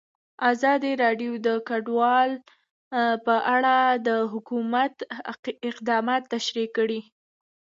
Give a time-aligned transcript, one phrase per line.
[0.51, 2.31] ازادي راډیو د کډوال
[3.25, 3.75] په اړه
[4.07, 4.93] د حکومت
[5.69, 7.01] اقدامات تشریح کړي.